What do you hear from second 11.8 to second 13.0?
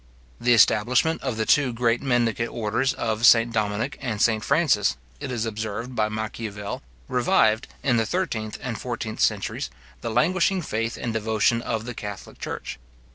the catholic church.